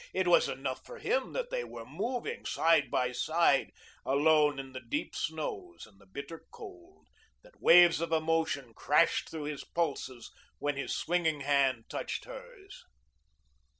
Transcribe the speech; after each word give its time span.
It 0.15 0.27
was 0.27 0.49
enough 0.49 0.83
for 0.83 0.97
him 0.97 1.33
that 1.33 1.51
they 1.51 1.63
were 1.63 1.85
moving 1.85 2.43
side 2.43 2.89
by 2.89 3.11
side, 3.11 3.71
alone 4.03 4.57
in 4.57 4.73
the 4.73 4.79
deep 4.79 5.15
snows 5.15 5.85
and 5.85 6.01
the 6.01 6.07
biting 6.07 6.39
cold, 6.51 7.07
that 7.43 7.61
waves 7.61 8.01
of 8.01 8.11
emotion 8.11 8.73
crashed 8.73 9.29
through 9.29 9.43
his 9.43 9.63
pulses 9.63 10.31
when 10.57 10.75
his 10.75 10.95
swinging 10.97 11.41
hand 11.41 11.83
touched 11.87 12.25
hers. 12.25 12.83